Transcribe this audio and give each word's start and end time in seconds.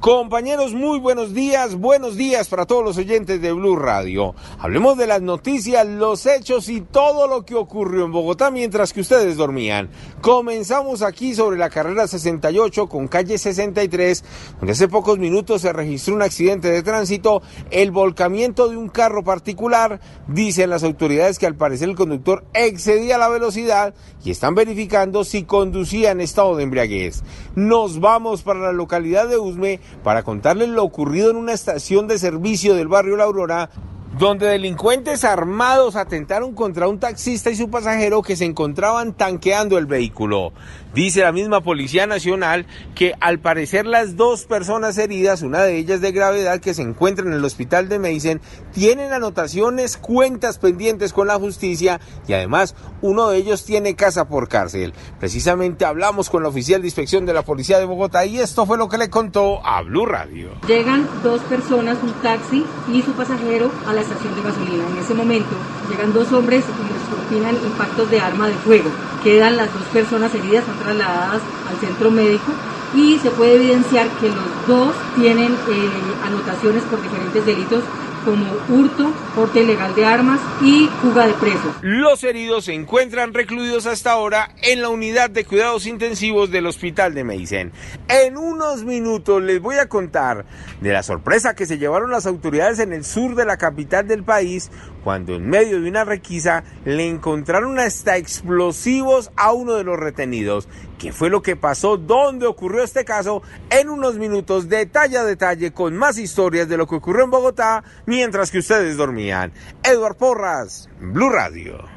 Compañeros, 0.00 0.72
muy 0.72 0.98
buenos 0.98 1.34
días, 1.34 1.74
buenos 1.74 2.16
días 2.16 2.48
para 2.48 2.64
todos 2.64 2.82
los 2.82 2.96
oyentes 2.96 3.42
de 3.42 3.52
Blue 3.52 3.76
Radio. 3.76 4.34
Hablemos 4.58 4.96
de 4.96 5.06
las 5.06 5.20
noticias, 5.20 5.86
los 5.86 6.24
hechos 6.24 6.70
y 6.70 6.80
todo 6.80 7.28
lo 7.28 7.44
que 7.44 7.54
ocurrió 7.54 8.06
en 8.06 8.12
Bogotá 8.12 8.50
mientras 8.50 8.94
que 8.94 9.02
ustedes 9.02 9.36
dormían. 9.36 9.90
Comenzamos 10.22 11.02
aquí 11.02 11.34
sobre 11.34 11.58
la 11.58 11.68
carrera 11.68 12.08
68 12.08 12.88
con 12.88 13.08
calle 13.08 13.36
63, 13.36 14.24
donde 14.58 14.72
hace 14.72 14.88
pocos 14.88 15.18
minutos 15.18 15.60
se 15.60 15.72
registró 15.74 16.14
un 16.14 16.22
accidente 16.22 16.70
de 16.70 16.82
tránsito, 16.82 17.42
el 17.70 17.90
volcamiento 17.90 18.70
de 18.70 18.78
un 18.78 18.88
carro 18.88 19.22
particular. 19.22 20.00
Dicen 20.28 20.70
las 20.70 20.82
autoridades 20.82 21.38
que 21.38 21.46
al 21.46 21.56
parecer 21.56 21.90
el 21.90 21.96
conductor 21.96 22.46
excedía 22.54 23.18
la 23.18 23.28
velocidad 23.28 23.92
y 24.24 24.30
están 24.30 24.54
verificando 24.54 25.24
si 25.24 25.42
conducía 25.42 26.10
en 26.12 26.22
estado 26.22 26.56
de 26.56 26.62
embriaguez. 26.62 27.22
Nos 27.54 28.00
vamos 28.00 28.40
para 28.40 28.60
la 28.60 28.72
localidad 28.72 29.28
de 29.28 29.36
Usme 29.36 29.78
para 30.02 30.22
contarles 30.22 30.68
lo 30.68 30.84
ocurrido 30.84 31.30
en 31.30 31.36
una 31.36 31.52
estación 31.52 32.08
de 32.08 32.18
servicio 32.18 32.74
del 32.74 32.88
barrio 32.88 33.16
La 33.16 33.24
Aurora, 33.24 33.70
donde 34.18 34.46
delincuentes 34.46 35.24
armados 35.24 35.96
atentaron 35.96 36.54
contra 36.54 36.88
un 36.88 36.98
taxista 36.98 37.50
y 37.50 37.56
su 37.56 37.70
pasajero 37.70 38.22
que 38.22 38.36
se 38.36 38.44
encontraban 38.44 39.14
tanqueando 39.14 39.78
el 39.78 39.86
vehículo. 39.86 40.52
Dice 40.94 41.20
la 41.20 41.30
misma 41.30 41.60
Policía 41.60 42.08
Nacional 42.08 42.66
que 42.96 43.14
al 43.20 43.38
parecer 43.38 43.86
las 43.86 44.16
dos 44.16 44.44
personas 44.46 44.98
heridas, 44.98 45.42
una 45.42 45.62
de 45.62 45.76
ellas 45.76 46.00
de 46.00 46.10
gravedad 46.10 46.60
que 46.60 46.74
se 46.74 46.82
encuentra 46.82 47.24
en 47.24 47.32
el 47.32 47.44
hospital 47.44 47.88
de 47.88 48.00
Meisen, 48.00 48.40
tienen 48.72 49.12
anotaciones, 49.12 49.96
cuentas 49.96 50.58
pendientes 50.58 51.12
con 51.12 51.28
la 51.28 51.38
justicia 51.38 52.00
y 52.26 52.32
además 52.32 52.74
uno 53.02 53.28
de 53.28 53.38
ellos 53.38 53.64
tiene 53.64 53.94
casa 53.94 54.26
por 54.26 54.48
cárcel. 54.48 54.92
Precisamente 55.20 55.84
hablamos 55.84 56.28
con 56.28 56.42
la 56.42 56.48
oficial 56.48 56.80
de 56.80 56.88
inspección 56.88 57.24
de 57.24 57.34
la 57.34 57.42
Policía 57.42 57.78
de 57.78 57.84
Bogotá 57.84 58.26
y 58.26 58.40
esto 58.40 58.66
fue 58.66 58.76
lo 58.76 58.88
que 58.88 58.98
le 58.98 59.10
contó 59.10 59.64
a 59.64 59.82
Blue 59.82 60.06
Radio. 60.06 60.50
Llegan 60.66 61.08
dos 61.22 61.40
personas, 61.42 61.98
un 62.02 62.12
taxi 62.14 62.66
y 62.92 63.02
su 63.02 63.12
pasajero 63.12 63.70
a 63.86 63.92
la 63.92 63.99
estación 64.00 64.34
de 64.34 64.42
gasolina. 64.42 64.84
En 64.88 64.98
ese 64.98 65.14
momento 65.14 65.54
llegan 65.90 66.12
dos 66.12 66.32
hombres 66.32 66.64
y 66.64 66.92
les 66.92 67.02
propinan 67.08 67.54
impactos 67.54 68.10
de 68.10 68.20
arma 68.20 68.48
de 68.48 68.54
fuego. 68.54 68.90
Quedan 69.22 69.56
las 69.56 69.72
dos 69.72 69.84
personas 69.92 70.34
heridas, 70.34 70.64
son 70.64 70.78
trasladadas 70.78 71.42
al 71.68 71.76
centro 71.76 72.10
médico 72.10 72.52
y 72.94 73.18
se 73.18 73.30
puede 73.30 73.54
evidenciar 73.54 74.08
que 74.20 74.28
los 74.28 74.66
dos 74.66 74.94
tienen 75.14 75.52
eh, 75.52 75.90
anotaciones 76.24 76.82
por 76.84 77.02
diferentes 77.02 77.44
delitos 77.46 77.82
como 78.24 78.46
hurto, 78.68 79.12
porte 79.34 79.62
ilegal 79.62 79.94
de 79.94 80.04
armas 80.04 80.40
y 80.60 80.88
fuga 81.00 81.26
de 81.26 81.34
presos. 81.34 81.74
Los 81.82 82.24
heridos 82.24 82.66
se 82.66 82.74
encuentran 82.74 83.34
recluidos 83.34 83.86
hasta 83.86 84.12
ahora 84.12 84.54
en 84.62 84.82
la 84.82 84.88
unidad 84.88 85.30
de 85.30 85.44
cuidados 85.44 85.86
intensivos 85.86 86.50
del 86.50 86.66
hospital 86.66 87.14
de 87.14 87.24
Meisen. 87.24 87.72
En 88.08 88.36
unos 88.36 88.84
minutos 88.84 89.42
les 89.42 89.60
voy 89.60 89.76
a 89.76 89.88
contar 89.88 90.44
de 90.80 90.92
la 90.92 91.02
sorpresa 91.02 91.54
que 91.54 91.66
se 91.66 91.78
llevaron 91.78 92.10
las 92.10 92.26
autoridades 92.26 92.78
en 92.78 92.92
el 92.92 93.04
sur 93.04 93.34
de 93.34 93.44
la 93.44 93.56
capital 93.56 94.06
del 94.06 94.24
país 94.24 94.70
cuando 95.02 95.34
en 95.34 95.48
medio 95.48 95.80
de 95.80 95.88
una 95.88 96.04
requisa 96.04 96.64
le 96.84 97.08
encontraron 97.08 97.78
hasta 97.78 98.16
explosivos 98.16 99.30
a 99.36 99.52
uno 99.52 99.74
de 99.74 99.84
los 99.84 99.98
retenidos. 99.98 100.68
¿Qué 100.98 101.12
fue 101.12 101.30
lo 101.30 101.42
que 101.42 101.56
pasó? 101.56 101.96
¿Dónde 101.96 102.46
ocurrió 102.46 102.82
este 102.82 103.04
caso? 103.04 103.42
En 103.70 103.88
unos 103.88 104.16
minutos, 104.16 104.68
detalle 104.68 105.18
a 105.18 105.24
detalle, 105.24 105.72
con 105.72 105.96
más 105.96 106.18
historias 106.18 106.68
de 106.68 106.76
lo 106.76 106.86
que 106.86 106.96
ocurrió 106.96 107.24
en 107.24 107.30
Bogotá 107.30 107.82
mientras 108.06 108.50
que 108.50 108.58
ustedes 108.58 108.96
dormían. 108.96 109.52
Edward 109.82 110.16
Porras, 110.16 110.88
Blue 111.00 111.30
Radio. 111.30 111.90